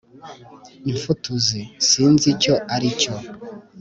imfutuzi: 0.91 1.61
sinzi 1.87 2.25
icyo 2.33 2.53
aricyo 2.75 3.13